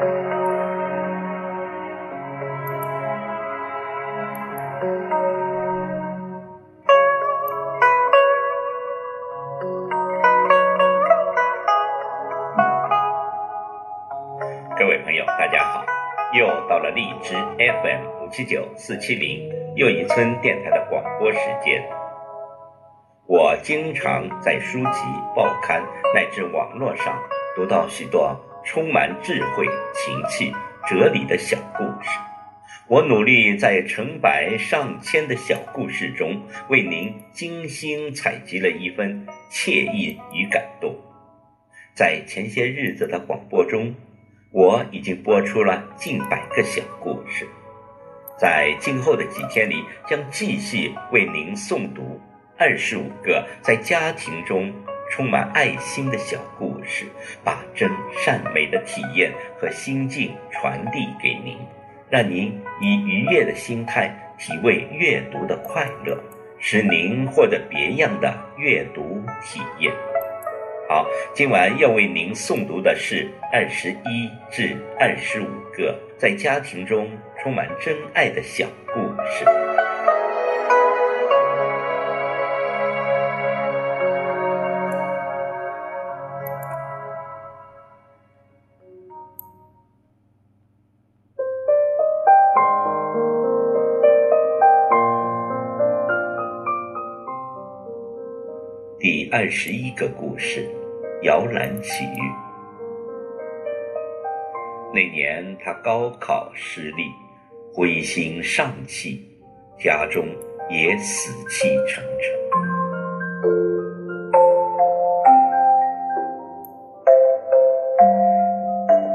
[0.00, 0.06] 各
[14.86, 15.84] 位朋友，大家好！
[16.32, 21.86] 又到了荔枝 FM 五七九四七零又一村电台的广播时间。
[23.26, 25.04] 我经常在书籍、
[25.36, 27.22] 报刊乃至网络上
[27.54, 30.52] 读到许多充满智慧、情趣、
[30.88, 32.10] 哲理的小故事。
[32.88, 40.96] 我努力在成百上千的小故事中，为您精心采集了一份惬意与感动。
[41.94, 43.94] 在前些日子的广播中。
[44.52, 47.46] 我已经播出了近百个小故事，
[48.36, 52.20] 在今后的几天里，将继续为您诵读
[52.58, 54.74] 二十五个在家庭中
[55.08, 56.69] 充满爱心的小故，
[57.44, 61.56] 把真善美的体验和心境传递给您，
[62.08, 66.18] 让您以愉悦的心态体味阅读的快乐，
[66.58, 69.92] 使您获得别样的阅读体验。
[70.88, 77.08] 好，今晚要为您诵读的是二十一至二十五个在家庭中
[77.40, 79.69] 充满真爱的小故事。
[99.00, 100.62] 第二十一个故事。
[101.22, 102.04] 摇篮曲。
[104.92, 107.04] 那年他高考失利，
[107.72, 109.26] 灰心丧气，
[109.78, 110.26] 家中
[110.68, 112.38] 也死气沉沉。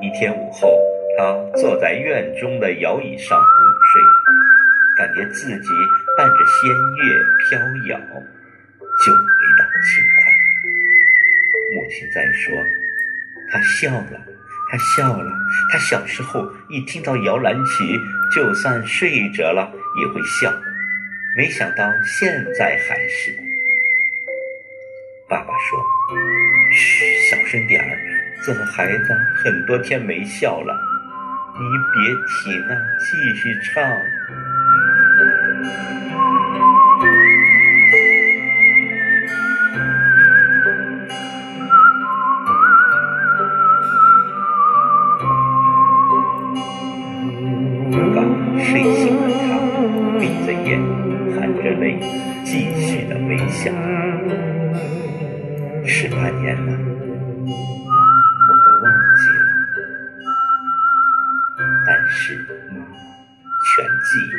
[0.00, 0.78] 一天午后，
[1.18, 3.42] 他坐在院中的摇椅上午
[3.82, 4.00] 睡，
[4.96, 5.68] 感觉自己
[6.16, 7.04] 伴着仙乐
[7.48, 8.00] 飘摇，
[9.04, 9.20] 就回
[9.58, 10.20] 到轻快。
[11.74, 12.64] 母亲在说
[13.50, 14.24] ：“他笑了，
[14.70, 15.32] 他笑了。
[15.70, 18.00] 他小时候一听到摇篮曲，
[18.34, 20.54] 就算睡着了也会笑。
[21.36, 23.34] 没想到现在还是。”
[25.28, 25.84] 爸爸说
[26.70, 27.98] ：“嘘，小声点儿，
[28.44, 30.78] 这孩子很多天没笑了，
[31.58, 32.14] 你别
[32.52, 33.82] 停啊，继续唱。”
[47.92, 49.58] 刚睡醒的他
[50.18, 50.80] 闭着眼
[51.34, 51.98] 含着泪
[52.44, 53.70] 继续的微笑。
[55.84, 56.72] 十八年了
[58.38, 59.42] 我都忘记了。
[61.86, 62.34] 但是
[63.76, 64.36] 全记得。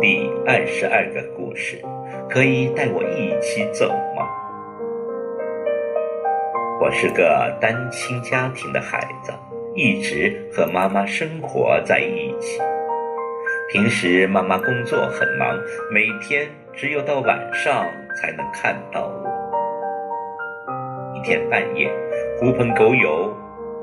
[0.00, 1.93] 第二十二个故事。
[2.28, 4.28] 可以带我一起走吗？
[6.80, 9.32] 我是个单亲家庭的孩子，
[9.74, 12.60] 一直和妈妈生活在一起。
[13.72, 15.58] 平时妈妈工作很忙，
[15.90, 17.86] 每天只有到晚上
[18.20, 19.24] 才能看到我。
[21.14, 21.90] 一天半夜，
[22.38, 23.32] 狐朋狗友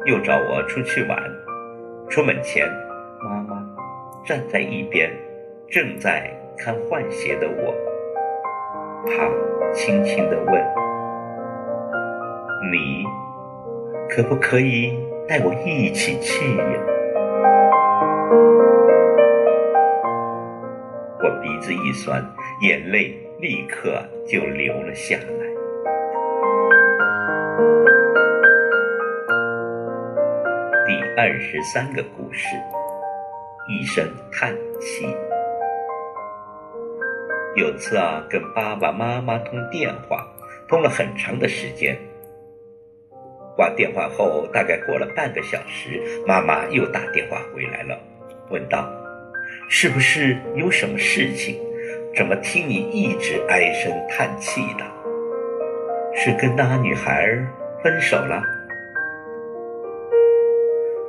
[0.06, 1.18] 又找我出去玩。
[2.10, 2.68] 出门前，
[3.24, 3.66] 妈妈
[4.26, 5.10] 站在一边，
[5.70, 7.74] 正在看换鞋的我。
[9.06, 9.30] 他
[9.74, 10.62] 轻轻地问。
[12.72, 13.04] 你
[14.10, 14.98] 可不可以
[15.28, 16.80] 带我一起去呀？
[21.24, 22.24] 我鼻子一酸，
[22.62, 25.42] 眼泪立刻就流了下来。
[30.86, 32.56] 第二十三个故事，
[33.68, 35.06] 一声叹息。
[37.56, 40.26] 有次啊，跟爸爸妈妈通电话，
[40.70, 41.98] 通了很长的时间。
[43.58, 48.00] 挂电话后，大概过了半个小时，妈妈又打电话回来了，
[48.50, 48.90] 问道
[49.68, 51.60] ：“是不是有什么事情？
[52.16, 54.86] 怎么听你一直唉声叹气的？
[56.16, 57.38] 是跟那女孩
[57.84, 58.42] 分手了？”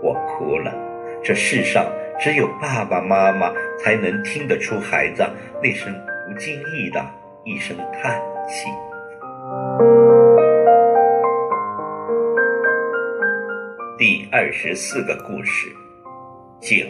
[0.03, 0.75] 我哭了。
[1.23, 1.87] 这世上
[2.19, 5.25] 只有爸爸妈妈才能听得出孩子
[5.63, 5.95] 那声
[6.25, 7.05] 不经意的
[7.45, 8.69] 一声叹气。
[13.99, 15.69] 第二十四个故事，
[16.61, 16.87] 九。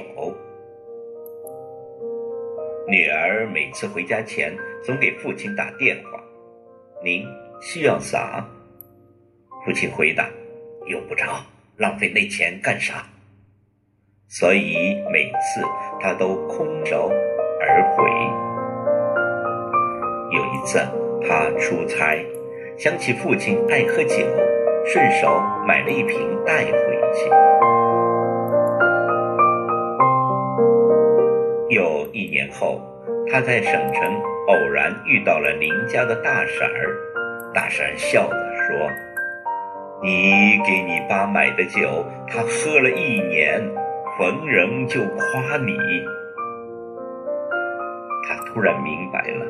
[2.89, 6.23] 女儿每次回家前总给父亲打电话
[7.03, 7.25] ：“您
[7.61, 8.47] 需要啥？”
[9.65, 10.29] 父亲回答
[10.87, 11.25] ：“用不着，
[11.77, 13.07] 浪费那钱干啥？”
[14.29, 15.63] 所以每次
[16.01, 17.11] 他都空手
[17.61, 18.52] 而回。
[20.63, 20.79] 有一次
[21.29, 22.25] 他出差，
[22.77, 24.25] 想起父亲爱喝酒，
[24.87, 26.73] 顺手买了一瓶带回
[27.13, 27.29] 去。
[31.69, 32.81] 又一年后，
[33.29, 34.15] 他在省城
[34.47, 36.97] 偶然遇到了邻家的大婶儿，
[37.53, 38.89] 大婶笑着说。
[40.01, 43.61] 你给你爸买的酒，他喝了一年，
[44.17, 45.77] 逢人就夸你。
[48.29, 49.47] 他突然明白了，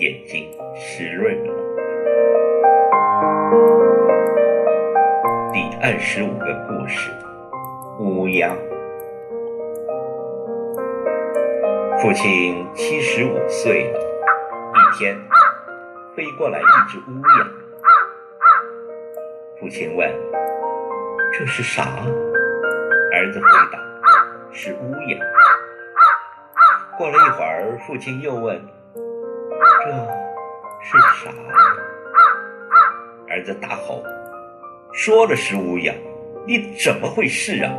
[0.00, 1.52] 眼睛湿润了。
[5.52, 7.10] 第二十五个故事：
[7.98, 8.48] 乌鸦。
[12.00, 14.00] 父亲七十五岁了，
[14.72, 15.14] 一天
[16.16, 17.46] 飞过来一只乌鸦。
[19.60, 20.10] 父亲问
[21.30, 21.82] ：“这是啥？”
[23.12, 23.78] 儿子回答
[24.50, 25.18] ：“是乌鸦。”
[26.96, 28.58] 过了一会儿，父亲又问
[29.84, 29.90] ：“这
[30.80, 31.30] 是啥？”
[33.28, 34.02] 儿子大吼
[34.92, 35.94] ：“说了是乌鸦，
[36.46, 37.72] 你怎么回事啊？”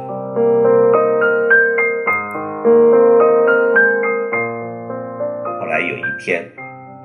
[5.59, 6.49] 后来有一天，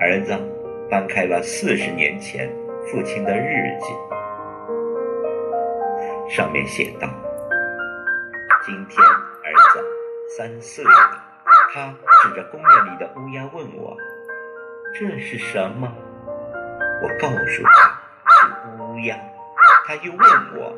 [0.00, 0.32] 儿子
[0.90, 2.49] 翻开了四十年前
[2.87, 3.92] 父亲的日记。
[6.28, 7.08] 上面写道
[8.64, 9.81] ：“今天儿子
[10.37, 10.90] 三岁了，
[11.72, 13.96] 他指着公园里的乌鸦问我
[14.94, 15.93] ：‘这是什么？’
[17.03, 17.62] 我告诉他是
[18.83, 19.17] 乌鸦。
[19.87, 20.21] 他又问
[20.56, 20.77] 我，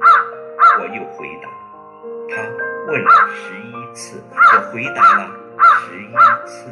[0.81, 1.49] 我又回答。
[2.29, 2.43] 他
[2.87, 5.31] 问了十一次，我回答了
[5.81, 6.13] 十一
[6.47, 6.71] 次。”